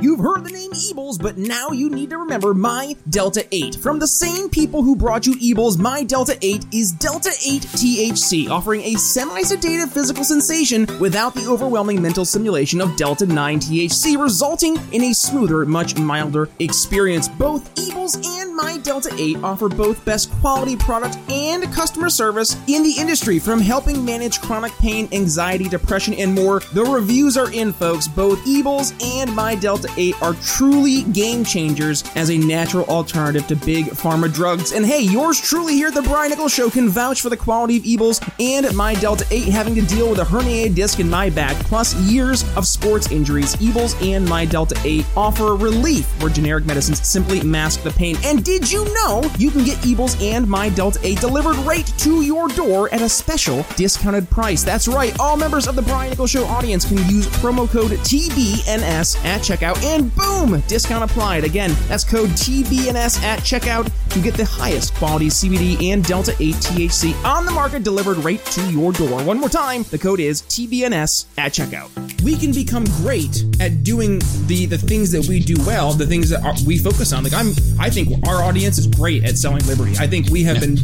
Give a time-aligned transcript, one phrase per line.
[0.00, 3.74] You've heard the name Ebles, but now you need to remember My Delta 8.
[3.76, 8.48] From the same people who brought you Ebles, My Delta 8 is Delta 8 THC,
[8.48, 14.18] offering a semi sedative physical sensation without the overwhelming mental simulation of Delta 9 THC,
[14.18, 17.28] resulting in a smoother, much milder experience.
[17.28, 22.82] Both Ebles and My Delta 8 offer both best quality product and customer service in
[22.82, 26.60] the industry, from helping manage chronic pain, anxiety, depression, and more.
[26.72, 28.08] The reviews are in, folks.
[28.08, 33.56] Both Ebles and My Delta 8 are truly game changers as a natural alternative to
[33.56, 34.72] big pharma drugs.
[34.72, 37.76] And hey, yours truly here at the Brian Nichols Show can vouch for the quality
[37.76, 41.30] of Ebles and my Delta 8 having to deal with a herniated disc in my
[41.30, 43.56] back, plus years of sports injuries.
[43.56, 48.16] Ebles and my Delta 8 offer relief where generic medicines simply mask the pain.
[48.24, 52.22] And did you know you can get Ebles and my Delta 8 delivered right to
[52.22, 54.62] your door at a special discounted price?
[54.62, 59.24] That's right, all members of the Brian Nichols Show audience can use promo code TBNS
[59.24, 61.44] at checkout and boom, discount applied.
[61.44, 66.54] Again, that's code TBNS at checkout to get the highest quality CBD and Delta 8
[66.56, 69.22] THC on the market delivered right to your door.
[69.22, 71.90] One more time, the code is TBNS at checkout.
[72.22, 76.28] We can become great at doing the the things that we do well, the things
[76.30, 77.24] that are, we focus on.
[77.24, 79.96] Like I'm, I think our audience is great at selling liberty.
[79.98, 80.76] I think we have been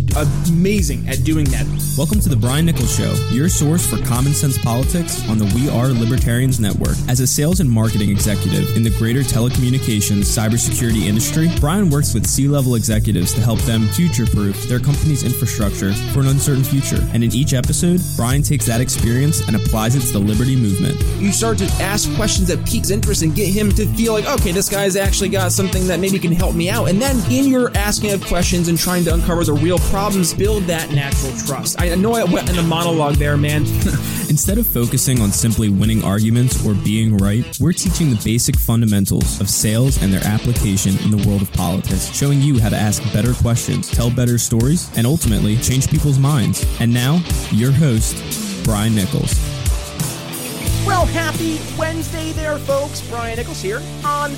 [0.48, 1.66] amazing at doing that.
[1.98, 5.68] Welcome to the Brian Nichols Show, your source for common sense politics on the We
[5.68, 6.96] Are Libertarians Network.
[7.08, 12.24] As a sales and marketing executive in the greater telecommunications cybersecurity industry, Brian works with
[12.24, 17.02] C level executives to help them future proof their company's infrastructure for an uncertain future.
[17.12, 21.02] And in each episode, Brian takes that experience and applies it to the liberty movement
[21.18, 24.52] you start to ask questions that piques interest and get him to feel like, okay,
[24.52, 26.88] this guy's actually got something that maybe can help me out.
[26.88, 30.64] And then in your asking of questions and trying to uncover the real problems, build
[30.64, 31.80] that natural trust.
[31.80, 33.62] I know I went in a monologue there, man.
[34.28, 38.75] Instead of focusing on simply winning arguments or being right, we're teaching the basic fundamentals
[38.82, 43.02] of sales and their application in the world of politics, showing you how to ask
[43.12, 46.64] better questions, tell better stories, and ultimately change people's minds.
[46.80, 48.16] And now, your host,
[48.64, 49.34] Brian Nichols.
[50.86, 53.06] Well, happy Wednesday there, folks.
[53.08, 54.32] Brian Nichols here on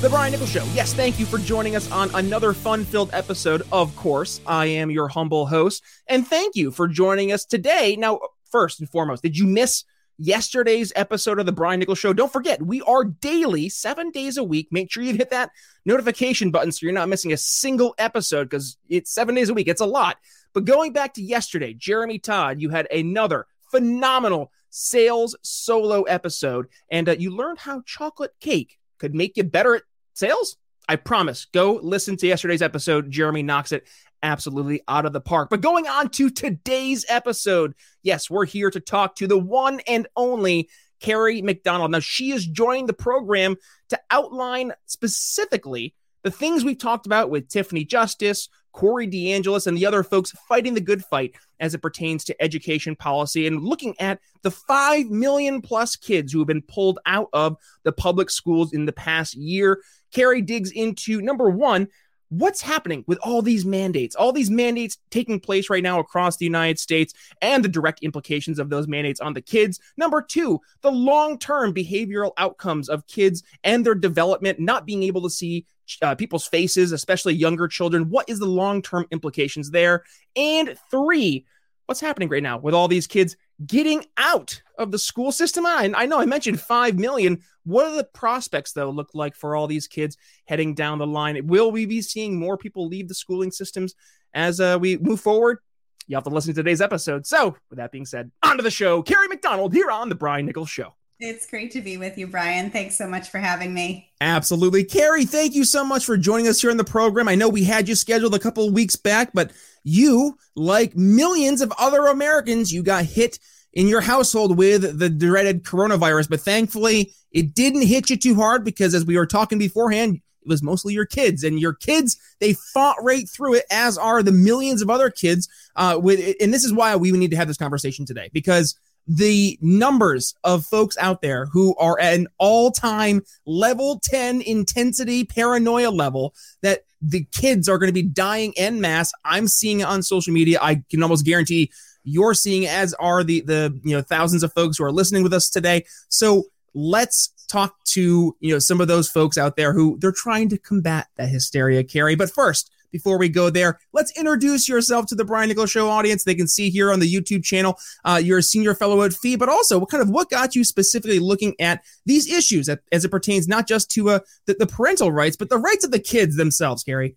[0.00, 0.64] The Brian Nichols Show.
[0.74, 3.62] Yes, thank you for joining us on another fun filled episode.
[3.70, 7.96] Of course, I am your humble host, and thank you for joining us today.
[7.98, 8.20] Now,
[8.50, 9.84] first and foremost, did you miss
[10.18, 12.12] yesterday's episode of The Brian Nichols Show?
[12.12, 14.68] Don't forget, we are daily, seven days a week.
[14.70, 15.50] Make sure you hit that
[15.84, 19.68] notification button so you're not missing a single episode because it's seven days a week.
[19.68, 20.16] It's a lot.
[20.52, 27.08] But going back to yesterday, Jeremy Todd, you had another phenomenal sales solo episode, and
[27.08, 29.82] uh, you learned how chocolate cake could make you better at
[30.14, 30.56] sales.
[30.88, 31.46] I promise.
[31.46, 33.10] Go listen to yesterday's episode.
[33.10, 33.86] Jeremy knocks it
[34.24, 35.50] absolutely out of the park.
[35.50, 40.08] But going on to today's episode, yes, we're here to talk to the one and
[40.16, 40.68] only
[41.00, 41.90] Kerry McDonald.
[41.90, 43.56] Now, she is joining the program
[43.90, 49.84] to outline specifically the things we've talked about with Tiffany Justice, Corey DeAngelis, and the
[49.84, 54.18] other folks fighting the good fight as it pertains to education policy and looking at
[54.42, 58.86] the 5 million plus kids who have been pulled out of the public schools in
[58.86, 59.82] the past year.
[60.12, 61.88] Kerry digs into number one,
[62.28, 66.44] what's happening with all these mandates, all these mandates taking place right now across the
[66.44, 69.80] United States, and the direct implications of those mandates on the kids.
[69.96, 75.22] Number two, the long term behavioral outcomes of kids and their development, not being able
[75.22, 75.66] to see
[76.02, 78.08] uh, people's faces, especially younger children.
[78.08, 80.04] What is the long term implications there?
[80.34, 81.44] And three,
[81.86, 83.36] what's happening right now with all these kids
[83.66, 85.66] getting out of the school system?
[85.66, 87.42] I, I know I mentioned 5 million.
[87.64, 90.16] What do the prospects, though, look like for all these kids
[90.46, 91.46] heading down the line?
[91.46, 93.94] Will we be seeing more people leave the schooling systems
[94.34, 95.58] as uh, we move forward?
[96.06, 97.26] You have to listen to today's episode.
[97.26, 99.02] So, with that being said, on to the show.
[99.02, 100.94] Kerry McDonald here on The Brian Nichols Show.
[101.26, 102.70] It's great to be with you, Brian.
[102.70, 104.10] Thanks so much for having me.
[104.20, 104.84] Absolutely.
[104.84, 107.28] Kerry, thank you so much for joining us here in the program.
[107.28, 109.50] I know we had you scheduled a couple of weeks back, but
[109.84, 113.38] you, like millions of other Americans, you got hit
[113.72, 116.28] in your household with the dreaded coronavirus.
[116.28, 120.48] But thankfully, it didn't hit you too hard because, as we were talking beforehand, it
[120.48, 124.30] was mostly your kids and your kids they fought right through it as are the
[124.30, 127.56] millions of other kids uh, with and this is why we need to have this
[127.56, 133.22] conversation today because the numbers of folks out there who are at an all time
[133.44, 139.12] level 10 intensity paranoia level that the kids are going to be dying en masse.
[139.24, 140.58] I'm seeing it on social media.
[140.60, 141.70] I can almost guarantee
[142.02, 145.34] you're seeing as are the, the, you know, thousands of folks who are listening with
[145.34, 145.84] us today.
[146.08, 150.48] So let's talk to, you know, some of those folks out there who they're trying
[150.50, 152.14] to combat that hysteria, Kerry.
[152.14, 156.22] But first, before we go there, let's introduce yourself to the Brian Nichols Show audience.
[156.22, 159.34] They can see here on the YouTube channel, uh, you're a senior fellow at FEE,
[159.34, 163.10] but also what kind of what got you specifically looking at these issues as it
[163.10, 166.36] pertains not just to uh, the, the parental rights, but the rights of the kids
[166.36, 167.16] themselves, Kerry.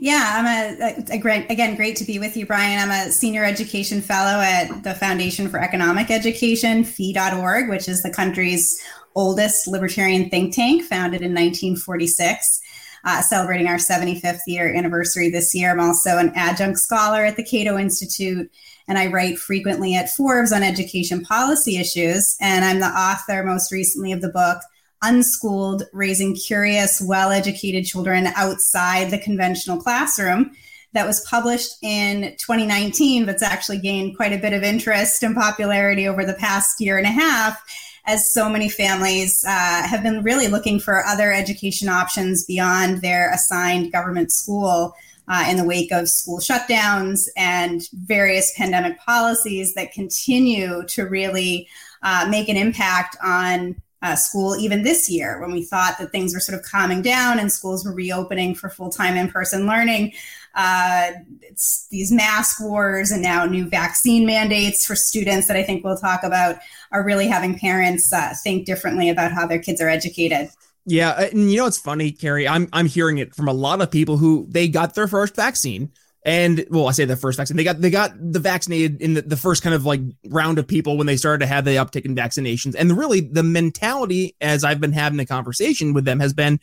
[0.00, 0.46] Yeah, I'm
[0.80, 2.80] a, a, great, again, great to be with you, Brian.
[2.80, 8.10] I'm a senior education fellow at the Foundation for Economic Education, fee.org, which is the
[8.10, 8.82] country's
[9.14, 12.62] oldest libertarian think tank, founded in 1946.
[13.04, 15.70] Uh, celebrating our 75th year anniversary this year.
[15.70, 18.50] I'm also an adjunct scholar at the Cato Institute,
[18.88, 22.36] and I write frequently at Forbes on education policy issues.
[22.40, 24.58] And I'm the author, most recently, of the book
[25.02, 30.50] Unschooled Raising Curious, Well Educated Children Outside the Conventional Classroom.
[30.94, 35.36] That was published in 2019, but it's actually gained quite a bit of interest and
[35.36, 37.62] popularity over the past year and a half
[38.08, 43.30] as so many families uh, have been really looking for other education options beyond their
[43.32, 44.94] assigned government school
[45.28, 51.68] uh, in the wake of school shutdowns and various pandemic policies that continue to really
[52.02, 55.38] uh, make an impact on uh, school even this year.
[55.38, 58.70] When we thought that things were sort of calming down and schools were reopening for
[58.70, 60.14] full-time in-person learning
[60.58, 65.84] uh, it's these mask wars and now new vaccine mandates for students that i think
[65.84, 66.56] we'll talk about
[66.92, 70.50] are really having parents uh, think differently about how their kids are educated
[70.84, 73.90] yeah and you know it's funny kerry i'm i'm hearing it from a lot of
[73.90, 75.90] people who they got their first vaccine
[76.24, 77.56] and well, I say the first vaccine.
[77.56, 80.66] They got they got the vaccinated in the, the first kind of like round of
[80.66, 82.74] people when they started to have the uptick in vaccinations.
[82.76, 86.60] And really the mentality as I've been having a conversation with them has been,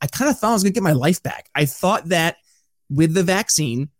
[0.00, 1.48] I kind of thought I was gonna get my life back.
[1.52, 2.36] I thought that
[2.92, 3.90] with the vaccine,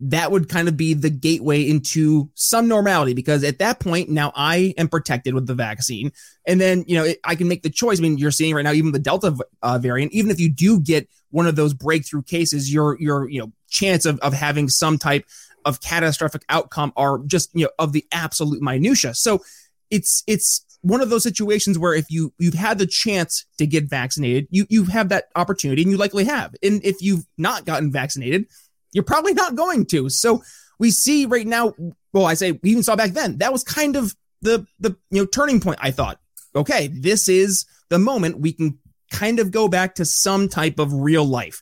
[0.00, 4.32] that would kind of be the gateway into some normality because at that point now
[4.34, 6.12] I am protected with the vaccine,
[6.46, 7.98] and then you know it, I can make the choice.
[7.98, 10.12] I mean, you're seeing right now even the Delta uh, variant.
[10.12, 14.06] Even if you do get one of those breakthrough cases, your your you know chance
[14.06, 15.24] of of having some type
[15.64, 19.14] of catastrophic outcome are just you know of the absolute minutia.
[19.14, 19.42] So
[19.90, 23.90] it's it's one of those situations where if you you've had the chance to get
[23.90, 26.54] vaccinated, you you have that opportunity, and you likely have.
[26.62, 28.46] And if you've not gotten vaccinated
[28.92, 30.08] you're probably not going to.
[30.08, 30.42] So
[30.78, 31.74] we see right now,
[32.12, 35.22] well, I say we even saw back then, that was kind of the the you
[35.22, 35.78] know turning point.
[35.82, 36.20] I thought,
[36.54, 38.78] okay, this is the moment we can
[39.12, 41.60] kind of go back to some type of real life.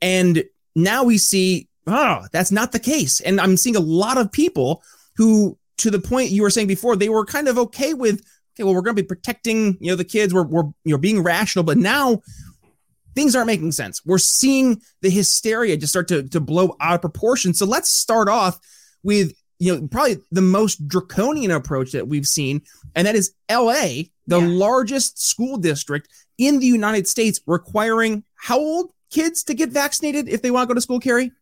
[0.00, 3.20] And now we see, oh, that's not the case.
[3.20, 4.82] And I'm seeing a lot of people
[5.16, 8.22] who, to the point you were saying before, they were kind of okay with,
[8.56, 10.32] okay, well, we're going to be protecting, you know, the kids.
[10.32, 11.64] We're, we're, you know, being rational.
[11.64, 12.22] But now
[13.14, 14.04] things aren't making sense.
[14.04, 17.54] We're seeing the hysteria just start to, to blow out of proportion.
[17.54, 18.58] So let's start off
[19.02, 22.62] with, you know, probably the most draconian approach that we've seen,
[22.94, 24.46] and that is LA, the yeah.
[24.46, 30.42] largest school district in the United States, requiring how old kids to get vaccinated if
[30.42, 31.32] they want to go to school, Kerry?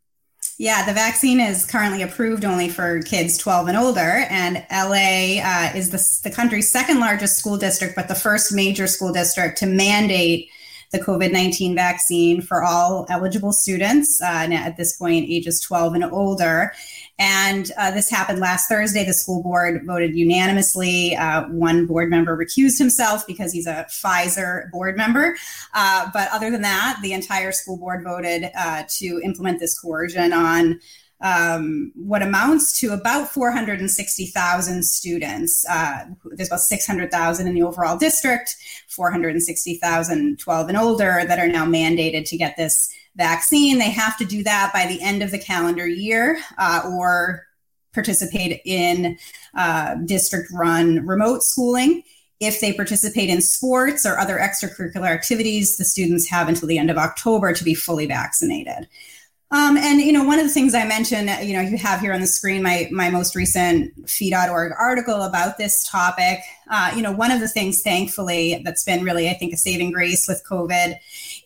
[0.57, 4.25] Yeah, the vaccine is currently approved only for kids 12 and older.
[4.31, 8.87] And LA uh, is the, the country's second largest school district, but the first major
[8.87, 10.49] school district to mandate
[10.93, 16.05] the COVID 19 vaccine for all eligible students, uh, at this point, ages 12 and
[16.05, 16.73] older.
[17.19, 19.05] And uh, this happened last Thursday.
[19.05, 21.15] The school board voted unanimously.
[21.17, 25.37] Uh, one board member recused himself because he's a Pfizer board member.
[25.75, 30.33] Uh, but other than that, the entire school board voted uh, to implement this coercion
[30.33, 30.81] on
[31.21, 35.65] um, what amounts to about 460,000 students.
[35.71, 38.57] Uh, there's about 600,000 in the overall district,
[38.89, 43.79] 460,000 12 and older that are now mandated to get this vaccine.
[43.79, 47.47] They have to do that by the end of the calendar year uh, or
[47.93, 49.17] participate in
[49.57, 52.03] uh, district run remote schooling.
[52.41, 56.91] If they participate in sports or other extracurricular activities, the students have until the end
[56.91, 58.89] of October to be fully vaccinated.
[59.51, 62.13] Um, and you know, one of the things I mentioned, you know, you have here
[62.13, 66.41] on the screen my my most recent fee.org article about this topic.
[66.69, 69.93] Uh, you know, one of the things, thankfully, that's been really, I think, a saving
[69.93, 70.97] grace with COVID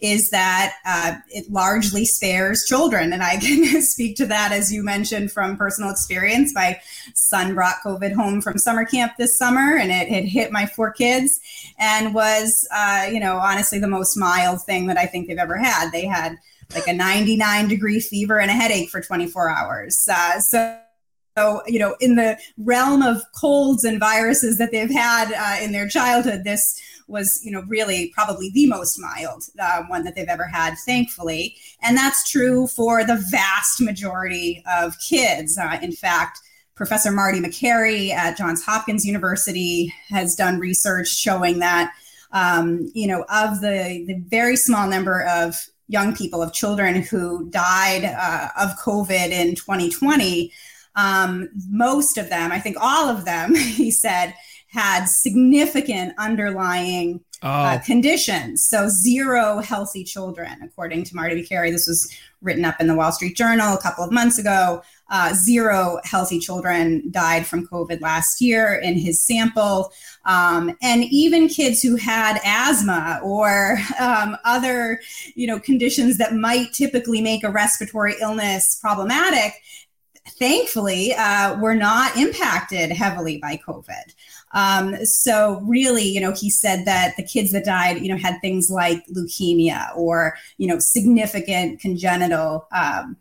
[0.01, 4.85] is that uh, it largely spares children, and I can speak to that as you
[4.85, 6.55] mentioned from personal experience.
[6.55, 6.81] My
[7.15, 10.93] son brought COVID home from summer camp this summer, and it had hit my four
[10.93, 11.41] kids,
[11.79, 15.59] and was, uh, you know, honestly the most mild thing that I think they've ever
[15.59, 15.91] had.
[15.91, 16.39] They had
[16.75, 20.07] like a 99 degree fever and a headache for 24 hours.
[20.11, 20.79] Uh, so,
[21.37, 25.73] so, you know, in the realm of colds and viruses that they've had uh, in
[25.73, 30.29] their childhood, this was, you know, really probably the most mild uh, one that they've
[30.29, 31.57] ever had, thankfully.
[31.81, 35.57] And that's true for the vast majority of kids.
[35.57, 36.41] Uh, in fact,
[36.75, 41.93] Professor Marty Makary at Johns Hopkins University has done research showing that,
[42.33, 45.57] um, you know, of the, the very small number of
[45.89, 50.53] young people, of children who died uh, of COVID in 2020,
[50.97, 54.35] um, most of them, I think all of them, he said,
[54.69, 57.49] had significant underlying uh, oh.
[57.49, 58.67] uh, conditions.
[58.67, 61.71] So, zero healthy children, according to Marty Makary.
[61.71, 64.83] This was written up in the Wall Street Journal a couple of months ago.
[65.11, 69.93] Uh, zero healthy children died from COVID last year in his sample.
[70.25, 75.01] Um, and even kids who had asthma or um, other,
[75.35, 79.55] you know, conditions that might typically make a respiratory illness problematic,
[80.39, 84.15] thankfully, uh, were not impacted heavily by COVID.
[84.53, 88.41] Um, so really, you know, he said that the kids that died, you know, had
[88.41, 93.17] things like leukemia or, you know, significant congenital um,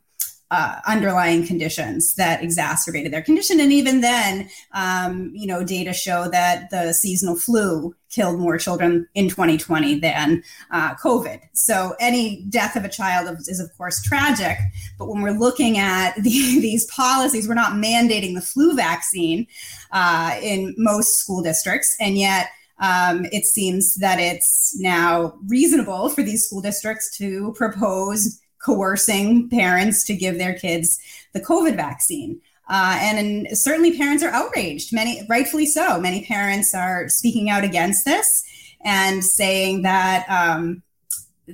[0.49, 3.59] uh, underlying conditions that exacerbated their condition.
[3.59, 9.07] And even then, um, you know, data show that the seasonal flu killed more children
[9.13, 11.41] in 2020 than uh, COVID.
[11.53, 14.57] So any death of a child is, of course, tragic.
[14.97, 19.47] But when we're looking at the, these policies, we're not mandating the flu vaccine
[19.91, 21.95] uh, in most school districts.
[21.99, 22.49] And yet,
[22.79, 30.03] um, it seems that it's now reasonable for these school districts to propose coercing parents
[30.03, 30.99] to give their kids
[31.31, 32.41] the COVID vaccine.
[32.69, 36.01] Uh, and, and certainly parents are outraged, many rightfully so.
[36.01, 38.43] Many parents are speaking out against this
[38.83, 40.83] and saying that um,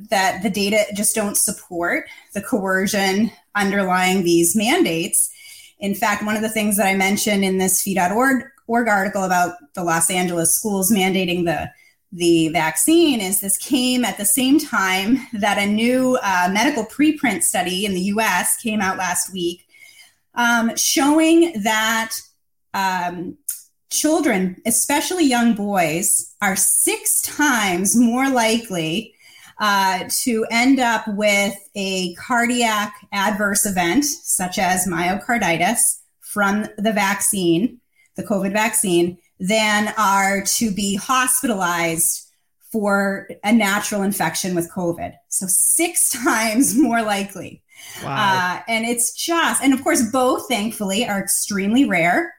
[0.10, 5.32] that the data just don't support the coercion underlying these mandates.
[5.78, 9.54] In fact, one of the things that I mentioned in this fee.org org article about
[9.76, 11.70] the Los Angeles schools mandating the
[12.16, 17.42] the vaccine is this came at the same time that a new uh, medical preprint
[17.42, 19.66] study in the US came out last week
[20.36, 22.14] um, showing that
[22.74, 23.38] um,
[23.90, 29.14] children, especially young boys, are six times more likely
[29.60, 37.80] uh, to end up with a cardiac adverse event, such as myocarditis, from the vaccine,
[38.16, 42.30] the COVID vaccine, than are to be hospitalized
[42.72, 45.14] for a natural infection with COVID.
[45.28, 47.62] So, six times more likely.
[48.02, 48.16] Wow.
[48.16, 52.34] Uh, and it's just, and of course, both thankfully are extremely rare.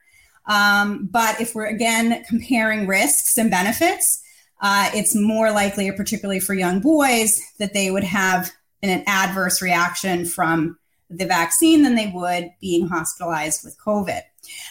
[0.47, 4.21] Um, but if we're again comparing risks and benefits,
[4.61, 10.25] uh, it's more likely, particularly for young boys, that they would have an adverse reaction
[10.25, 10.79] from
[11.11, 14.21] the vaccine than they would being hospitalized with COVID.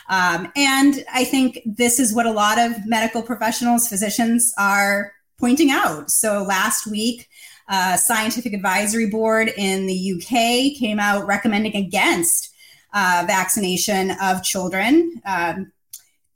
[0.09, 5.71] Um, and I think this is what a lot of medical professionals, physicians are pointing
[5.71, 6.11] out.
[6.11, 7.29] So last week,
[7.69, 12.55] uh, scientific advisory board in the UK came out recommending against
[12.93, 15.21] uh, vaccination of children.
[15.25, 15.73] Um,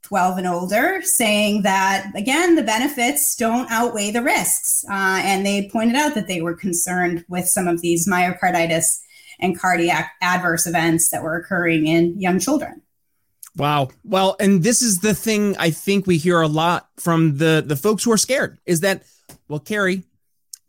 [0.03, 4.83] 12 and older, saying that again, the benefits don't outweigh the risks.
[4.89, 8.85] Uh, and they pointed out that they were concerned with some of these myocarditis
[9.39, 12.81] and cardiac adverse events that were occurring in young children.
[13.59, 13.89] Wow.
[14.05, 17.75] Well, and this is the thing I think we hear a lot from the the
[17.75, 19.03] folks who are scared is that,
[19.49, 20.03] well, Kerry,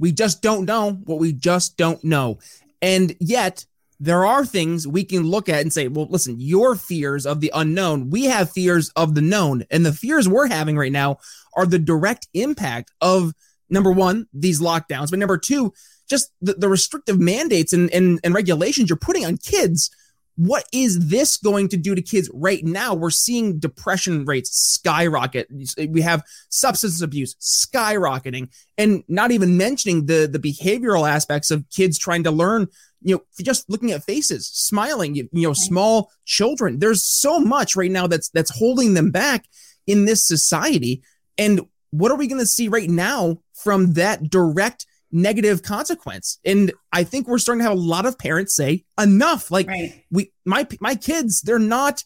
[0.01, 2.41] we just don't know what we just don't know.
[2.83, 3.65] And yet,
[4.01, 7.53] there are things we can look at and say, well, listen, your fears of the
[7.55, 9.65] unknown, we have fears of the known.
[9.71, 11.19] And the fears we're having right now
[11.55, 13.35] are the direct impact of
[13.69, 15.73] number one, these lockdowns, but number two,
[16.09, 19.91] just the, the restrictive mandates and, and, and regulations you're putting on kids
[20.37, 22.95] what is this going to do to kids right now?
[22.95, 25.49] We're seeing depression rates skyrocket.
[25.89, 31.99] We have substance abuse skyrocketing, and not even mentioning the the behavioral aspects of kids
[31.99, 32.69] trying to learn.
[33.03, 35.15] You know, just looking at faces, smiling.
[35.15, 36.79] You, you know, small children.
[36.79, 39.45] There's so much right now that's that's holding them back
[39.87, 41.03] in this society.
[41.37, 46.39] And what are we going to see right now from that direct negative consequence.
[46.45, 49.51] And I think we're starting to have a lot of parents say enough.
[49.51, 50.05] Like right.
[50.11, 52.05] we my my kids, they're not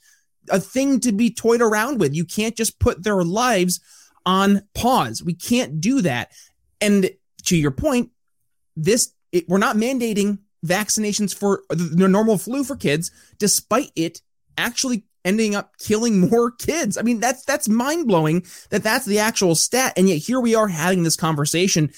[0.51, 2.15] a thing to be toyed around with.
[2.15, 3.81] You can't just put their lives
[4.27, 5.23] on pause.
[5.23, 6.31] We can't do that.
[6.81, 7.11] And
[7.45, 8.11] to your point,
[8.77, 14.23] this it, we're not mandating vaccinations for the normal flu for kids, despite it
[14.57, 16.97] actually ending up killing more kids.
[16.99, 20.55] I mean, that's that's mind blowing that that's the actual stat, and yet here we
[20.55, 21.91] are having this conversation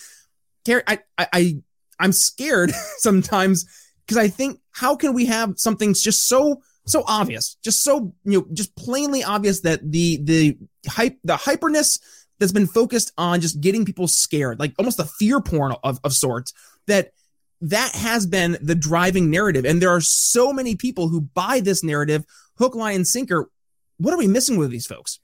[0.67, 1.57] Kerry, I, I, I
[1.99, 3.65] I'm scared sometimes
[4.05, 8.41] because I think how can we have something just so so obvious, just so you
[8.41, 10.59] know, just plainly obvious that the the
[10.89, 12.01] hype the hyperness
[12.39, 16.13] that's been focused on just getting people scared, like almost a fear porn of, of
[16.13, 16.53] sorts,
[16.87, 17.13] that
[17.61, 19.65] that has been the driving narrative.
[19.65, 22.25] And there are so many people who buy this narrative,
[22.59, 23.51] hook, line, and sinker.
[23.99, 25.21] What are we missing with these folks?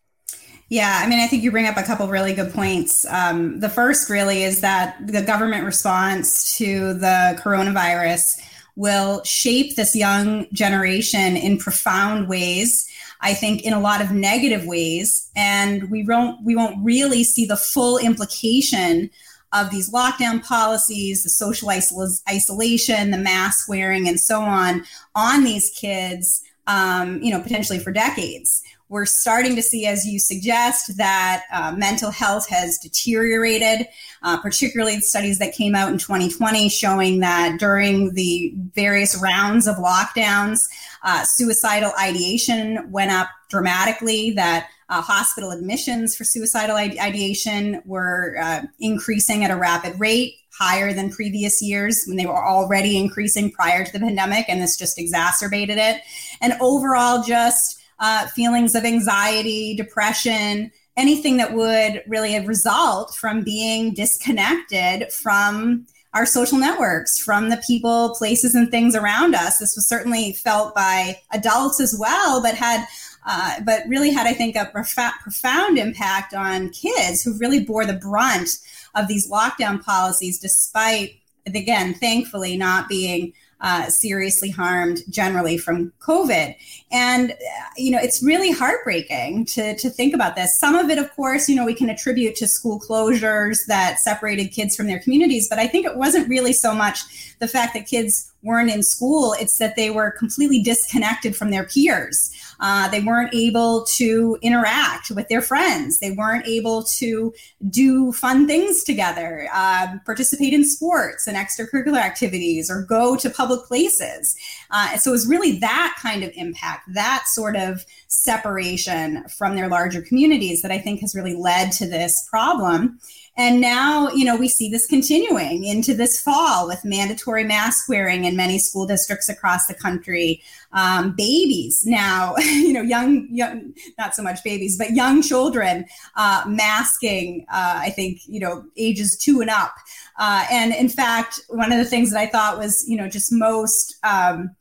[0.73, 3.05] Yeah, I mean, I think you bring up a couple really good points.
[3.11, 8.41] Um, the first really is that the government response to the coronavirus
[8.75, 12.89] will shape this young generation in profound ways.
[13.21, 17.45] I think in a lot of negative ways, and we won't we won't really see
[17.45, 19.11] the full implication
[19.53, 25.45] of these lockdown policies, the social isol- isolation, the mask wearing, and so on on
[25.45, 26.43] these kids.
[26.67, 28.63] Um, you know, potentially for decades.
[28.93, 33.89] We're starting to see, as you suggest, that uh, mental health has deteriorated,
[34.23, 39.77] uh, particularly studies that came out in 2020 showing that during the various rounds of
[39.77, 40.69] lockdowns,
[41.05, 48.61] uh, suicidal ideation went up dramatically, that uh, hospital admissions for suicidal ideation were uh,
[48.79, 53.87] increasing at a rapid rate higher than previous years when they were already increasing prior
[53.87, 56.03] to the pandemic and this just exacerbated it.
[56.43, 63.95] And overall just uh, feelings of anxiety, depression, anything that would really result from being
[63.95, 69.59] disconnected from our social networks, from the people, places, and things around us.
[69.59, 72.87] This was certainly felt by adults as well, but had
[73.25, 77.87] uh, but really had, I think, a prof- profound impact on kids who really bore
[77.87, 78.51] the brunt
[78.97, 83.33] of these lockdown policies, despite, again, thankfully, not being
[83.63, 86.55] uh, seriously harmed generally from COVID.
[86.91, 87.35] And,
[87.77, 90.59] you know, it's really heartbreaking to, to think about this.
[90.59, 94.49] Some of it, of course, you know, we can attribute to school closures that separated
[94.49, 95.49] kids from their communities.
[95.49, 99.35] But I think it wasn't really so much the fact that kids weren't in school,
[99.39, 102.32] it's that they were completely disconnected from their peers.
[102.63, 105.99] Uh, they weren't able to interact with their friends.
[105.99, 107.35] They weren't able to
[107.69, 113.67] do fun things together, uh, participate in sports and extracurricular activities, or go to public
[113.67, 114.37] places.
[114.71, 119.69] Uh, so it was really that kind of impact, that sort of separation from their
[119.69, 123.01] larger communities that I think has really led to this problem.
[123.37, 128.25] And now, you know, we see this continuing into this fall with mandatory mask wearing
[128.25, 130.43] in many school districts across the country.
[130.73, 135.87] Um, babies now, you know, young, young, not so much babies, but young children
[136.17, 139.75] uh, masking, uh, I think, you know, ages two and up.
[140.19, 143.33] Uh, and in fact, one of the things that I thought was, you know, just
[143.33, 144.55] most, um,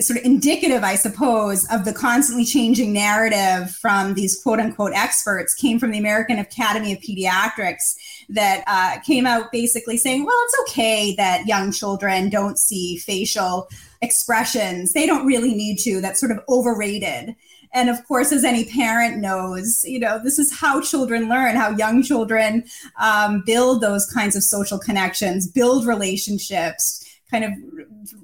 [0.00, 5.54] sort of indicative, I suppose, of the constantly changing narrative from these quote unquote experts
[5.54, 7.96] came from the American Academy of Pediatrics
[8.28, 13.68] that uh, came out basically saying, well, it's okay that young children don't see facial
[14.02, 14.92] expressions.
[14.92, 16.00] They don't really need to.
[16.00, 17.34] That's sort of overrated.
[17.72, 21.70] And of course, as any parent knows, you know, this is how children learn, how
[21.70, 22.64] young children
[23.00, 27.52] um, build those kinds of social connections, build relationships kind of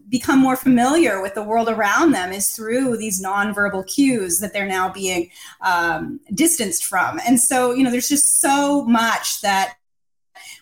[0.08, 4.66] become more familiar with the world around them is through these nonverbal cues that they're
[4.66, 7.20] now being um, distanced from.
[7.26, 9.74] And so, you know, there's just so much that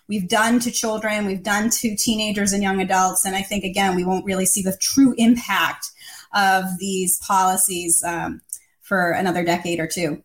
[0.07, 3.25] we've done to children, we've done to teenagers and young adults.
[3.25, 5.91] And I think, again, we won't really see the true impact
[6.33, 8.41] of these policies um,
[8.81, 10.23] for another decade or two.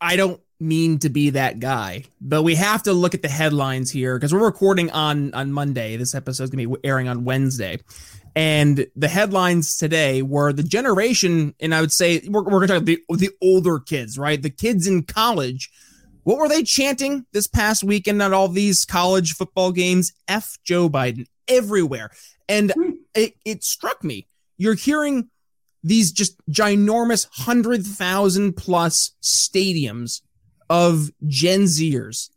[0.00, 3.90] I don't mean to be that guy, but we have to look at the headlines
[3.90, 5.96] here because we're recording on on Monday.
[5.96, 7.80] This episode is going to be airing on Wednesday.
[8.34, 12.74] And the headlines today were the generation, and I would say we're, we're going to
[12.74, 14.40] talk the the older kids, right?
[14.40, 15.70] The kids in college.
[16.24, 20.12] What were they chanting this past weekend at all these college football games?
[20.28, 22.10] F Joe Biden everywhere.
[22.48, 22.90] And hmm.
[23.14, 24.28] it, it struck me.
[24.56, 25.30] You're hearing
[25.82, 30.20] these just ginormous 100,000 plus stadiums
[30.72, 32.30] of Gen Zers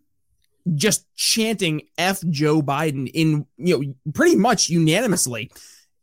[0.74, 5.50] just chanting F Joe Biden in, you know, pretty much unanimously.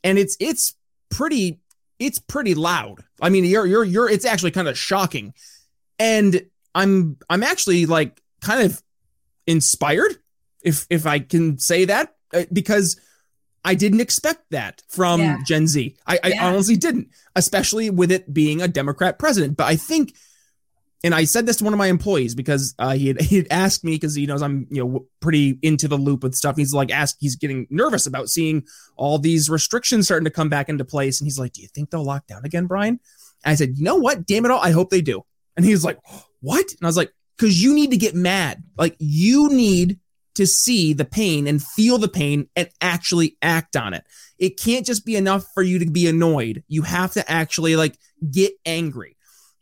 [0.03, 0.75] And it's, it's
[1.11, 1.61] pretty,
[1.99, 3.05] it's pretty loud.
[3.21, 5.35] I mean, you're, you're, you're, it's actually kind of shocking.
[5.99, 8.83] And I'm, I'm actually like kind of
[9.47, 10.17] inspired,
[10.63, 12.99] if, if I can say that, uh, because
[13.63, 15.39] I didn't expect that from yeah.
[15.45, 15.97] Gen Z.
[16.07, 16.49] I, I yeah.
[16.49, 19.59] honestly didn't, especially with it being a Democrat president.
[19.59, 20.15] But I think
[21.05, 23.49] and I said this to one of my employees because uh, he had he had
[23.51, 26.57] asked me because he knows I'm you know pretty into the loop with stuff.
[26.57, 28.65] He's like asked, he's getting nervous about seeing
[28.97, 31.91] all these restrictions starting to come back into place, and he's like, "Do you think
[31.91, 33.01] they'll lock down again, Brian?"
[33.45, 34.27] And I said, "You know what?
[34.27, 35.23] Damn it all, I hope they do."
[35.57, 35.99] And he's like,
[36.41, 38.63] "What?" And I was like, "Because you need to get mad.
[38.79, 39.99] Like you need
[40.35, 44.03] to see the pain and feel the pain and actually act on it.
[44.39, 46.65] It can't just be enough for you to be annoyed.
[46.69, 47.99] You have to actually like
[48.31, 49.17] get angry."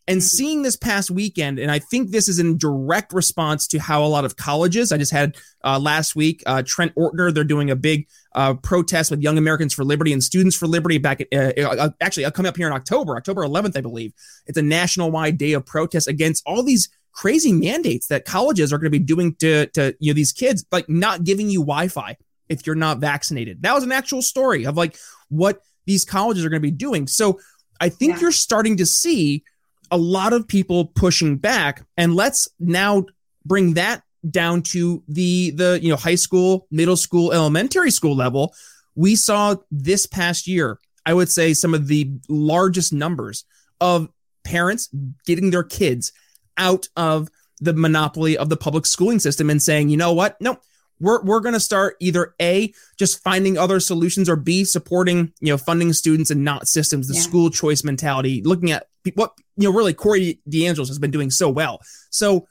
[0.09, 0.23] And Mhm.
[0.25, 4.09] seeing this past weekend, and I think this is in direct response to how a
[4.09, 4.91] lot of colleges.
[4.93, 7.33] I just had uh, last week uh, Trent Ortner.
[7.33, 10.99] They're doing a big uh, protest with Young Americans for Liberty and Students for Liberty.
[10.99, 14.13] Back at, uh, uh, actually uh, coming up here in October, October 11th, I believe.
[14.47, 18.79] It's a national wide day of protest against all these crazy mandates that colleges are
[18.79, 22.17] going to be doing to to you know these kids, like not giving you Wi-Fi
[22.49, 23.63] if you're not vaccinated.
[23.63, 24.97] That was an actual story of like
[25.29, 27.07] what these colleges are going to be doing.
[27.07, 27.39] So
[27.81, 28.21] I think Yeah.
[28.23, 29.43] you're starting to see
[29.91, 33.05] a lot of people pushing back and let's now
[33.45, 38.55] bring that down to the the you know high school middle school elementary school level.
[38.95, 43.45] We saw this past year i would say some of the largest numbers
[43.81, 44.09] of
[44.45, 44.91] parents
[45.27, 46.13] getting their kids
[46.59, 47.29] out of
[47.61, 50.39] the monopoly of the public schooling system and saying you know what?
[50.41, 50.59] No
[51.01, 55.51] we're, we're going to start either a just finding other solutions or b supporting you
[55.53, 57.09] know funding students and not systems.
[57.09, 57.21] The Yeah.
[57.23, 61.49] school choice mentality looking at what you know really corey deangelis has been doing so
[61.49, 62.47] well so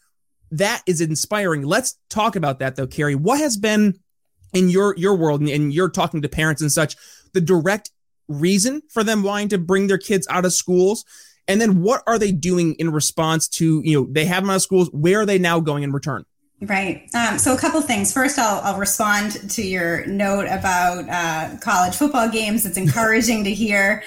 [0.52, 4.00] that is inspiring let's talk about that though kerry what has been
[4.54, 6.96] in your your world and, and you're talking to parents and such
[7.34, 7.92] the direct
[8.28, 11.04] reason for them wanting to bring their kids out of schools
[11.48, 14.58] and then what are they doing in response to you know they have them out
[14.58, 16.26] of schools where are they now going in return
[16.62, 17.08] Right.
[17.16, 18.12] Um, so a couple things.
[18.12, 22.66] First, I'll, I'll respond to your note about uh, college football games.
[22.66, 24.04] It's encouraging to hear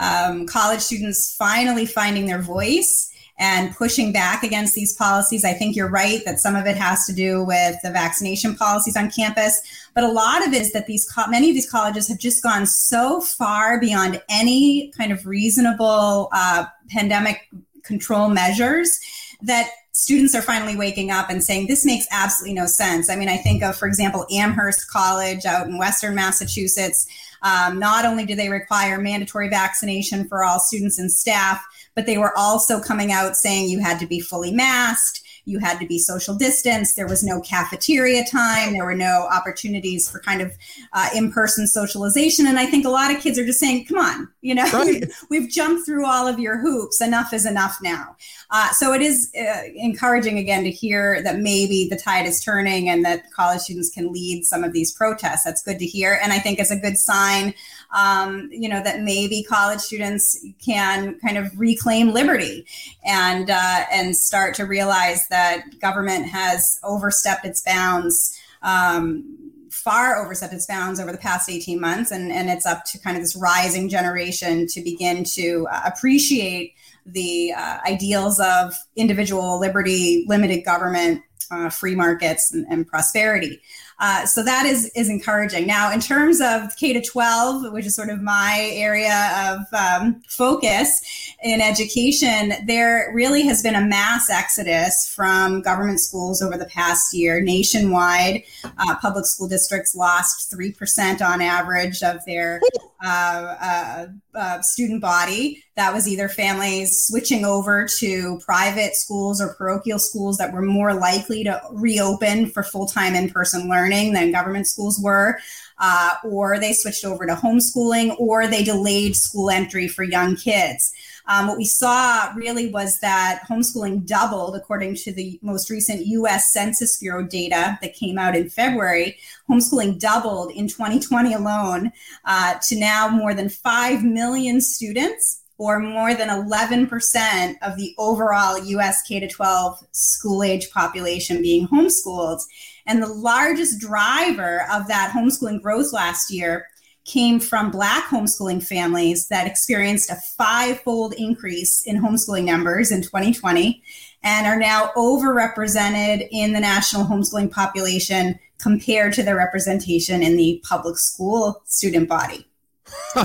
[0.00, 3.06] um, college students finally finding their voice
[3.38, 5.44] and pushing back against these policies.
[5.44, 8.96] I think you're right that some of it has to do with the vaccination policies
[8.96, 9.62] on campus,
[9.94, 12.42] but a lot of it is that these co- many of these colleges have just
[12.42, 17.48] gone so far beyond any kind of reasonable uh, pandemic
[17.82, 19.00] control measures
[19.42, 23.10] that students are finally waking up and saying this makes absolutely no sense.
[23.10, 27.06] I mean, I think of, for example, Amherst College out in Western Massachusetts.
[27.42, 32.18] Um, not only do they require mandatory vaccination for all students and staff, but they
[32.18, 35.22] were also coming out saying you had to be fully masked.
[35.44, 36.94] You had to be social distance.
[36.94, 38.72] There was no cafeteria time.
[38.72, 40.52] There were no opportunities for kind of
[40.92, 42.46] uh, in person socialization.
[42.46, 45.04] And I think a lot of kids are just saying, come on, you know, Right.
[45.30, 47.00] we've jumped through all of your hoops.
[47.00, 48.16] Enough is enough now.
[48.50, 52.88] Uh, so it is uh, encouraging again to hear that maybe the tide is turning
[52.88, 55.44] and that college students can lead some of these protests.
[55.44, 57.54] That's good to hear, and I think it's a good sign,
[57.92, 62.66] um, you know, that maybe college students can kind of reclaim liberty
[63.04, 68.38] and uh, and start to realize that government has overstepped its bounds.
[68.62, 69.36] Um,
[69.70, 73.16] far overstepped its bounds over the past 18 months and, and it's up to kind
[73.16, 76.74] of this rising generation to begin to uh, appreciate
[77.06, 83.60] the uh, ideals of individual liberty, limited government, uh, free markets, and, and prosperity.
[84.00, 85.66] Uh, so that is is encouraging.
[85.66, 90.22] Now, in terms of K to 12, which is sort of my area of um,
[90.26, 91.00] focus
[91.42, 97.12] in education, there really has been a mass exodus from government schools over the past
[97.12, 97.40] year.
[97.42, 102.60] Nationwide, uh, public school districts lost three percent on average of their
[103.04, 105.62] uh, uh, student body.
[105.76, 110.94] That was either families switching over to private schools or parochial schools that were more
[110.94, 115.38] likely to reopen for full time in person learning than government schools were,
[115.78, 120.92] uh, or they switched over to homeschooling, or they delayed school entry for young kids.
[121.30, 126.52] Um, what we saw really was that homeschooling doubled, according to the most recent US
[126.52, 129.16] Census Bureau data that came out in February.
[129.48, 131.92] Homeschooling doubled in 2020 alone
[132.24, 138.58] uh, to now more than 5 million students, or more than 11% of the overall
[138.64, 142.40] US K 12 school age population being homeschooled.
[142.86, 146.66] And the largest driver of that homeschooling growth last year
[147.10, 153.02] came from Black homeschooling families that experienced a five fold increase in homeschooling numbers in
[153.02, 153.82] 2020
[154.22, 160.62] and are now overrepresented in the national homeschooling population compared to their representation in the
[160.64, 162.46] public school student body.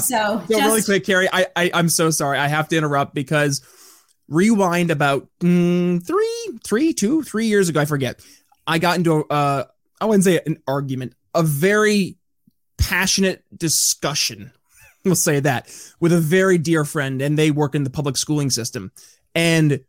[0.02, 2.38] So, So really quick, Kerry, I, I I'm so sorry.
[2.38, 3.62] I have to interrupt because
[4.28, 7.82] rewind about mm, three, three, two, three years ago.
[7.82, 8.20] I forget.
[8.68, 9.64] I got into a, uh,
[10.02, 12.18] I wouldn't say an argument, a very
[12.78, 14.52] passionate discussion.
[15.04, 18.50] We'll say that with a very dear friend, and they work in the public schooling
[18.50, 18.92] system,
[19.36, 19.82] and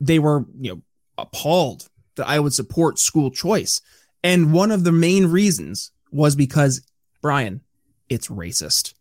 [0.00, 0.82] they were you know
[1.18, 3.80] appalled that I would support school choice,
[4.22, 6.82] and one of the main reasons was because
[7.20, 7.62] Brian,
[8.08, 8.94] it's racist.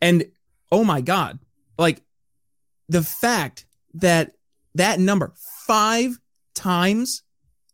[0.00, 0.24] And
[0.72, 1.38] oh my God,
[1.76, 2.02] like
[2.88, 4.32] the fact that
[4.74, 5.32] that number
[5.66, 6.18] five
[6.54, 7.22] times,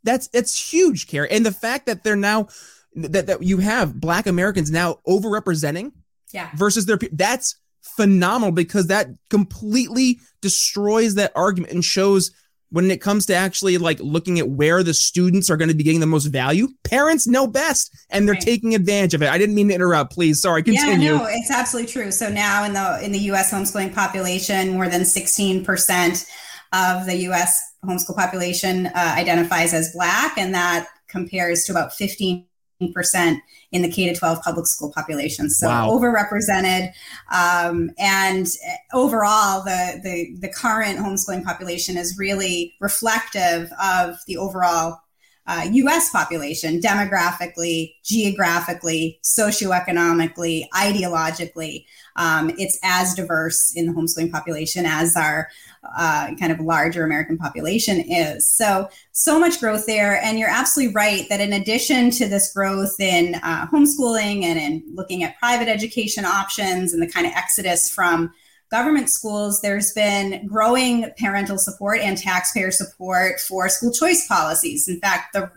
[0.03, 1.31] that's that's huge, Kerry.
[1.31, 2.49] And the fact that they're now
[2.97, 5.93] that, that you have black Americans now overrepresenting
[6.33, 6.51] yeah.
[6.57, 12.33] versus their that's phenomenal because that completely destroys that argument and shows
[12.71, 15.85] when it comes to actually like looking at where the students are going to be
[15.85, 18.43] getting the most value, parents know best and they're right.
[18.43, 19.29] taking advantage of it.
[19.29, 20.13] I didn't mean to interrupt.
[20.13, 21.13] Please, sorry, continue.
[21.13, 22.11] Yeah, no, it's absolutely true.
[22.11, 26.29] So now in the in the US homeschooling population, more than 16%
[26.73, 32.47] of the US homeschool population uh, identifies as black and that compares to about 15
[32.93, 33.41] percent
[33.73, 35.51] in the K to 12 public school population.
[35.51, 35.91] So wow.
[35.91, 36.93] overrepresented.
[37.33, 38.47] Um, and
[38.93, 45.01] overall, the, the, the current homeschooling population is really reflective of the overall
[45.47, 51.85] uh, US population, demographically, geographically, socioeconomically, ideologically.
[52.17, 55.49] Um, it's as diverse in the homeschooling population as our
[55.97, 58.49] uh, kind of larger American population is.
[58.49, 60.21] So, so much growth there.
[60.23, 64.83] And you're absolutely right that in addition to this growth in uh, homeschooling and in
[64.95, 68.33] looking at private education options and the kind of exodus from
[68.71, 74.89] government schools, there's been growing parental support and taxpayer support for school choice policies.
[74.89, 75.51] In fact, the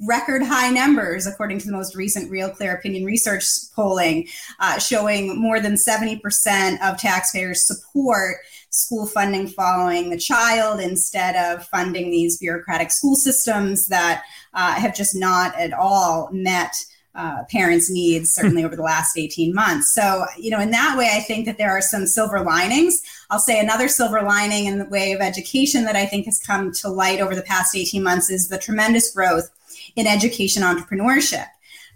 [0.00, 4.26] record high numbers, according to the most recent Real Clear Opinion Research polling,
[4.60, 8.36] uh, showing more than 70% of taxpayers support
[8.70, 14.22] school funding following the child instead of funding these bureaucratic school systems that
[14.54, 16.74] uh, have just not at all met.
[17.16, 19.94] Uh, parents' needs, certainly over the last 18 months.
[19.94, 23.00] So, you know, in that way, I think that there are some silver linings.
[23.30, 26.72] I'll say another silver lining in the way of education that I think has come
[26.72, 29.48] to light over the past 18 months is the tremendous growth
[29.96, 31.46] in education entrepreneurship.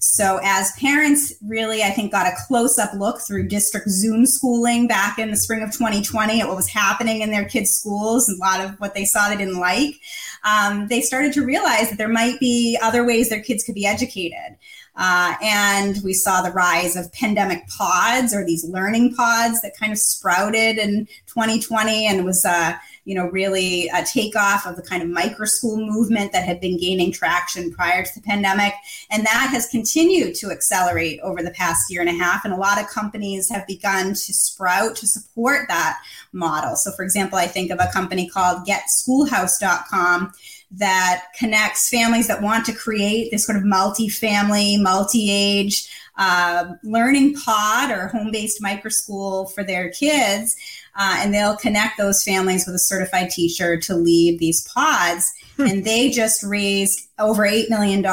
[0.03, 4.89] So, as parents really, I think, got a close up look through district Zoom schooling
[4.89, 8.37] back in the spring of 2020 at what was happening in their kids' schools, a
[8.37, 9.97] lot of what they saw they didn't like,
[10.43, 13.85] um, they started to realize that there might be other ways their kids could be
[13.85, 14.57] educated.
[15.01, 19.91] Uh, and we saw the rise of pandemic pods or these learning pods that kind
[19.91, 25.03] of sprouted in 2020 and was uh, you know, really a takeoff of the kind
[25.03, 28.73] of micro school movement that had been gaining traction prior to the pandemic.
[29.11, 32.45] And that has continued to accelerate over the past year and a half.
[32.45, 35.99] And a lot of companies have begun to sprout to support that
[36.33, 36.77] model.
[36.77, 40.33] So, for example, I think of a company called GetSchoolhouse.com
[40.73, 47.91] that connects families that want to create this sort of multi-family, multi-age uh, learning pod
[47.91, 50.57] or home-based micro school for their kids
[50.97, 55.33] uh, and they'll connect those families with a certified teacher to lead these pods.
[55.67, 58.05] And they just raised over $8 million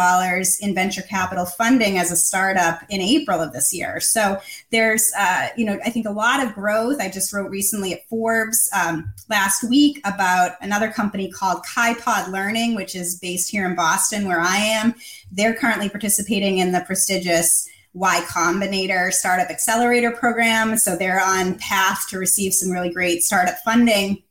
[0.62, 4.00] in venture capital funding as a startup in April of this year.
[4.00, 4.40] So
[4.72, 7.00] there's, uh, you know, I think a lot of growth.
[7.00, 12.76] I just wrote recently at Forbes um, last week about another company called KaiPod Learning,
[12.76, 14.96] which is based here in Boston, where I am.
[15.32, 20.78] They're currently participating in the prestigious Y Combinator Startup Accelerator Program.
[20.78, 24.22] So they're on path to receive some really great startup funding.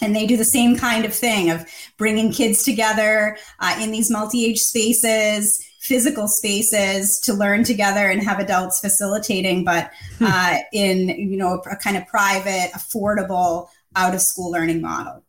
[0.00, 1.66] And they do the same kind of thing of
[1.98, 8.22] bringing kids together uh, in these multi age spaces, physical spaces to learn together and
[8.22, 10.24] have adults facilitating, but hmm.
[10.26, 15.22] uh, in you know a kind of private, affordable, out of school learning model.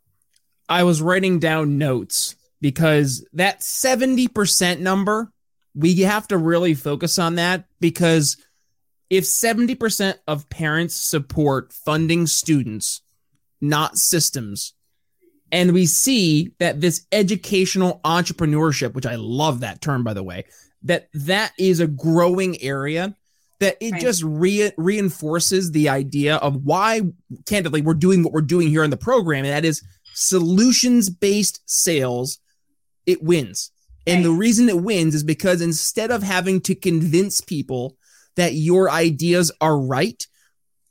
[0.70, 5.32] I was writing down notes because that 70% number
[5.76, 8.38] we have to really focus on that because
[9.10, 13.02] if 70% of parents support funding students,
[13.62, 14.74] not systems,
[15.52, 20.46] and we see that this educational entrepreneurship, which I love that term by the way,
[20.84, 23.16] that that is a growing area
[23.60, 24.02] that it right.
[24.02, 27.02] just re- reinforces the idea of why
[27.46, 29.84] candidly we're doing what we're doing here in the program and that is
[30.14, 32.40] solutions based sales
[33.06, 33.72] it wins
[34.10, 37.96] and the reason it wins is because instead of having to convince people
[38.36, 40.26] that your ideas are right,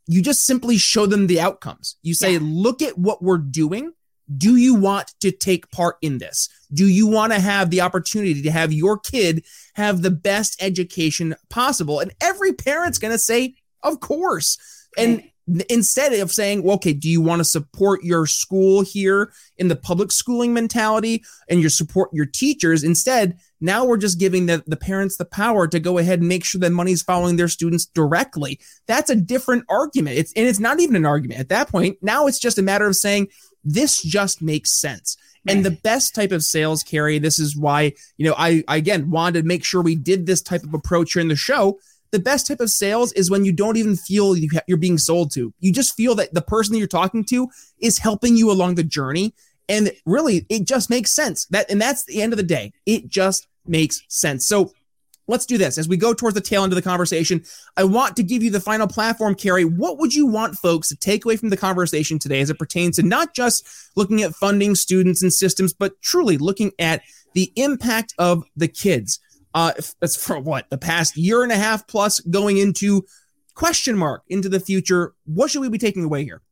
[0.07, 1.97] you just simply show them the outcomes.
[2.03, 2.39] You say, yeah.
[2.43, 3.93] look at what we're doing.
[4.37, 6.49] Do you want to take part in this?
[6.73, 11.35] Do you want to have the opportunity to have your kid have the best education
[11.49, 12.01] possible?
[12.01, 14.59] And every parent's going to say, of course.
[14.97, 15.23] And
[15.69, 19.77] instead of saying, well, okay, do you want to support your school here in the
[19.77, 22.85] public schooling mentality and you support your teachers?
[22.85, 26.45] Instead, now we're just giving the, the parents the power to go ahead and make
[26.45, 28.61] sure that money's following their students directly.
[28.87, 30.19] That's a different argument.
[30.19, 31.99] It's and it's not even an argument at that point.
[32.03, 33.29] Now it's just a matter of saying
[33.75, 35.17] this just makes sense.
[35.47, 39.11] And the best type of sales Kerry, this is why, you know, I, I again
[39.11, 41.79] wanted to make sure we did this type of approach here in the show
[42.11, 45.53] the best type of sales is when you don't even feel you're being sold to.
[45.61, 47.49] You just feel that the person that you're talking to
[47.81, 49.35] is helping you along the journey.
[49.69, 51.45] And really, it just makes sense.
[51.47, 52.73] That and that's the end of the day.
[52.87, 54.47] It just makes sense.
[54.47, 54.73] So
[55.29, 55.79] let's do this.
[55.79, 57.45] As we go towards the tail end of the conversation,
[57.77, 59.65] I want to give you the final platform, Kerry.
[59.65, 62.97] What would you want folks to take away from the conversation today as it pertains
[62.97, 67.03] to not just looking at funding students and systems, but truly looking at
[67.35, 69.21] the impact of the kids?
[69.55, 73.05] Uh, that's for what the past year and a half plus going into
[73.55, 75.15] question mark into the future.
[75.25, 76.43] What should we be taking away here?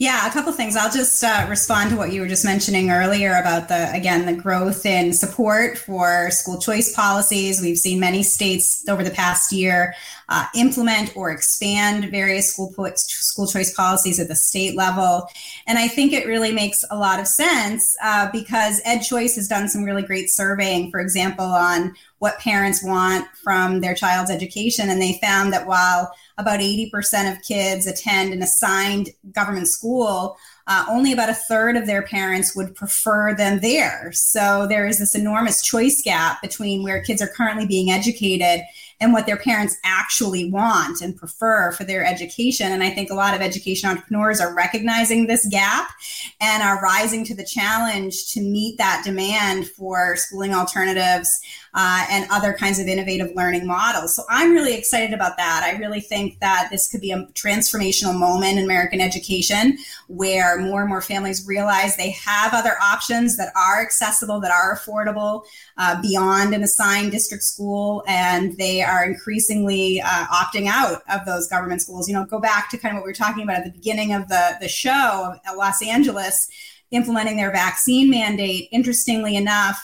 [0.00, 0.76] Yeah, a couple things.
[0.76, 4.32] I'll just uh, respond to what you were just mentioning earlier about the, again, the
[4.32, 7.60] growth in support for school choice policies.
[7.60, 9.96] We've seen many states over the past year
[10.28, 15.28] uh, implement or expand various school, po- school choice policies at the state level.
[15.66, 19.48] And I think it really makes a lot of sense uh, because Ed Choice has
[19.48, 24.90] done some really great surveying, for example, on what parents want from their child's education.
[24.90, 30.84] And they found that while about 80% of kids attend an assigned government school, uh,
[30.88, 34.12] only about a third of their parents would prefer them there.
[34.12, 38.60] So there is this enormous choice gap between where kids are currently being educated
[39.00, 42.72] and what their parents actually want and prefer for their education.
[42.72, 45.90] And I think a lot of education entrepreneurs are recognizing this gap
[46.40, 51.40] and are rising to the challenge to meet that demand for schooling alternatives
[51.74, 54.14] uh, and other kinds of innovative learning models.
[54.14, 55.62] So I'm really excited about that.
[55.64, 59.78] I really think that this could be a transformational moment in American education
[60.08, 64.76] where more and more families realize they have other options that are accessible, that are
[64.76, 65.44] affordable
[65.76, 71.48] uh, beyond an assigned district school, and they are increasingly uh, opting out of those
[71.48, 72.08] government schools.
[72.08, 74.14] You know, go back to kind of what we were talking about at the beginning
[74.14, 76.48] of the, the show of Los Angeles
[76.90, 78.68] implementing their vaccine mandate.
[78.72, 79.78] Interestingly enough,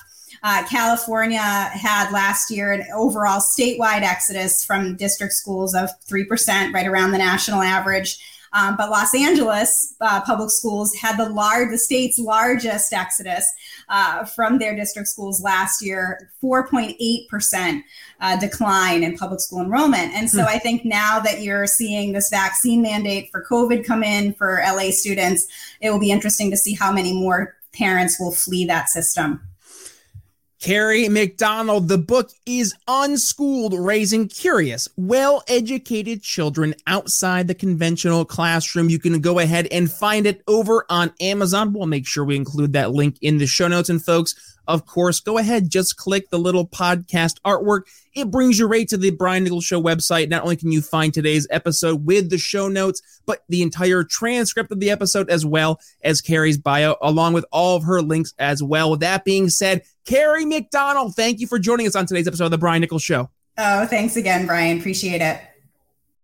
[0.44, 6.86] uh, California had last year an overall statewide exodus from district schools of 3%, right
[6.86, 8.18] around the national average.
[8.52, 13.50] Um, but Los Angeles uh, public schools had the large, the state's largest exodus
[13.88, 17.82] uh, from their district schools last year, 4.8%
[18.20, 20.12] uh, decline in public school enrollment.
[20.12, 20.48] And so hmm.
[20.48, 24.90] I think now that you're seeing this vaccine mandate for COVID come in for LA
[24.90, 25.48] students,
[25.80, 29.40] it will be interesting to see how many more parents will flee that system.
[30.64, 38.88] Kerry McDonald, the book is Unschooled Raising Curious, Well Educated Children Outside the Conventional Classroom.
[38.88, 41.74] You can go ahead and find it over on Amazon.
[41.74, 43.90] We'll make sure we include that link in the show notes.
[43.90, 47.82] And folks, of course, go ahead, just click the little podcast artwork.
[48.14, 50.28] It brings you right to the Brian Nichols Show website.
[50.28, 54.70] Not only can you find today's episode with the show notes, but the entire transcript
[54.70, 58.62] of the episode as well as Kerry's bio, along with all of her links as
[58.62, 58.90] well.
[58.90, 62.50] With that being said, Kerry McDonald, thank you for joining us on today's episode of
[62.50, 63.30] the Brian Nichols Show.
[63.56, 64.78] Oh, thanks again, Brian.
[64.78, 65.40] Appreciate it.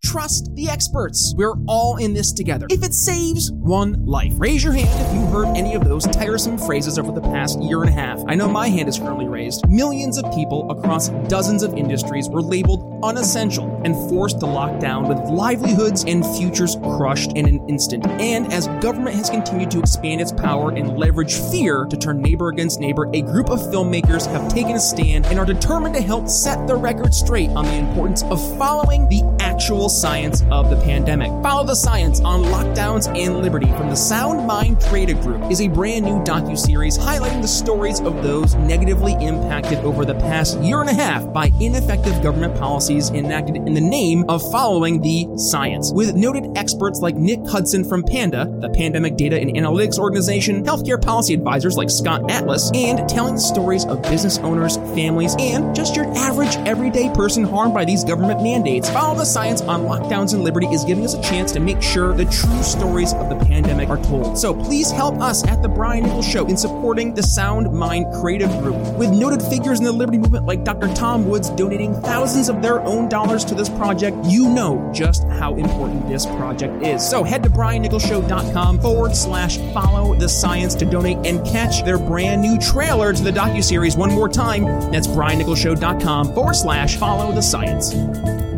[0.03, 1.35] Trust the experts.
[1.37, 2.67] We're all in this together.
[2.71, 6.57] If it saves one life, raise your hand if you heard any of those tiresome
[6.57, 8.19] phrases over the past year and a half.
[8.27, 9.69] I know my hand is currently raised.
[9.69, 15.07] Millions of people across dozens of industries were labeled unessential and forced to lock down
[15.07, 18.07] with livelihoods and futures crushed in an instant.
[18.07, 22.49] And as government has continued to expand its power and leverage fear to turn neighbor
[22.49, 26.29] against neighbor, a group of filmmakers have taken a stand and are determined to help
[26.29, 31.31] set the record straight on the importance of following the actual science of the pandemic.
[31.43, 35.69] Follow the science on lockdowns and liberty from the Sound Mind Creative Group is a
[35.69, 40.91] brand new docu-series highlighting the stories of those negatively impacted over the past year and
[40.91, 45.93] a half by ineffective government policies enacted in the name of following the science.
[45.93, 51.01] With noted experts like Nick Hudson from Panda, the Pandemic Data and Analytics Organization, healthcare
[51.01, 55.97] policy advisors like Scott Atlas, and telling the stories of business owners, families, and just
[55.97, 58.89] your average everyday person harmed by these government mandates.
[58.91, 62.15] Follow the science on lockdowns and liberty is giving us a chance to make sure
[62.15, 64.39] the true stories of the pandemic are told.
[64.39, 68.51] So please help us at the Brian Nichols Show in supporting the Sound Mind Creative
[68.61, 68.77] Group.
[68.97, 70.93] With noted figures in the liberty movement like Dr.
[70.95, 75.57] Tom Woods donating thousands of their own dollars to this project, you know just how
[75.57, 77.09] important this project is.
[77.09, 82.43] So head to briannicholsshow.com forward slash follow the science to donate and catch their brand
[82.43, 84.65] new trailer to the docu-series one more time.
[84.93, 88.50] That's briannicholsshow.com forward slash follow the science.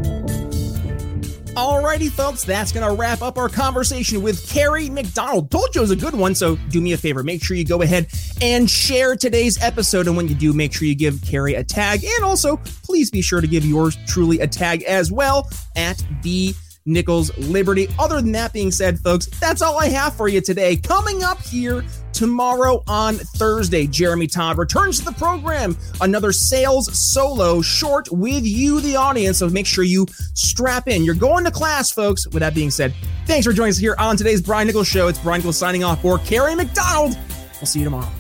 [1.55, 5.51] Alrighty, folks, that's going to wrap up our conversation with Kerry McDonald.
[5.51, 7.23] Told you it was a good one, so do me a favor.
[7.23, 8.07] Make sure you go ahead
[8.41, 10.07] and share today's episode.
[10.07, 12.05] And when you do, make sure you give Kerry a tag.
[12.05, 16.55] And also, please be sure to give yours truly a tag as well at the
[16.85, 17.89] Nichols Liberty.
[17.99, 20.77] Other than that being said, folks, that's all I have for you today.
[20.77, 25.77] Coming up here tomorrow on Thursday, Jeremy Todd returns to the program.
[26.01, 29.39] Another sales solo short with you, the audience.
[29.39, 31.05] So make sure you strap in.
[31.05, 32.27] You're going to class, folks.
[32.29, 32.95] With that being said,
[33.27, 35.09] thanks for joining us here on today's Brian Nichols Show.
[35.09, 37.19] It's Brian Nichols signing off for Kerry McDonald.
[37.61, 38.11] We'll see you tomorrow.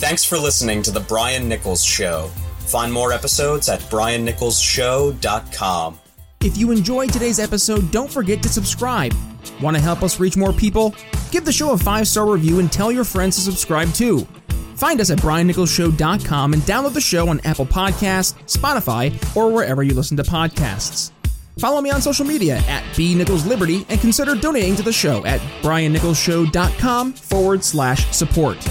[0.00, 2.30] Thanks for listening to the Brian Nichols Show.
[2.60, 5.99] Find more episodes at briannicholsshow.com.
[6.42, 9.12] If you enjoyed today's episode, don't forget to subscribe.
[9.60, 10.94] Want to help us reach more people?
[11.30, 14.26] Give the show a five star review and tell your friends to subscribe too.
[14.74, 19.92] Find us at briannicholsshow.com and download the show on Apple Podcasts, Spotify, or wherever you
[19.92, 21.10] listen to podcasts.
[21.58, 25.22] Follow me on social media at B Nichols Liberty and consider donating to the show
[25.26, 28.66] at briannicholsshow.com forward slash support.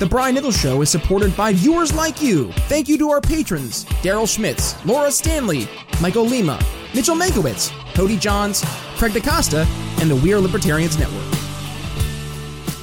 [0.00, 2.50] The Brian Nichols Show is supported by viewers like you.
[2.68, 5.68] Thank you to our patrons Daryl Schmitz, Laura Stanley,
[6.00, 6.60] Michael Lima,
[6.94, 8.64] Mitchell Mankiewicz, Cody Johns,
[8.96, 9.64] Craig DaCosta,
[10.00, 11.22] and the We Are Libertarians Network.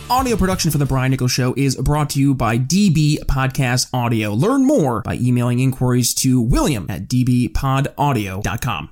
[0.10, 4.34] Audio production for The Brian Nichols Show is brought to you by DB Podcast Audio.
[4.34, 8.90] Learn more by emailing inquiries to william at dbpodaudio.com.